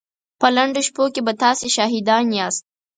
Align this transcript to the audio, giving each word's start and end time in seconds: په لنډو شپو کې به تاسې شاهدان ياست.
په 0.39 0.47
لنډو 0.55 0.81
شپو 0.87 1.03
کې 1.13 1.21
به 1.25 1.33
تاسې 1.43 1.67
شاهدان 1.75 2.25
ياست. 2.37 2.63